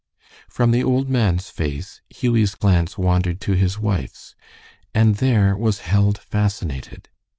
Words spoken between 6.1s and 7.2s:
fascinated.